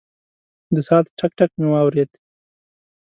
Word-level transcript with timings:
د 0.73 0.77
ساعت 0.87 1.05
ټک، 1.17 1.31
ټک 1.37 1.51
مې 1.59 1.67
واورېد. 1.71 2.11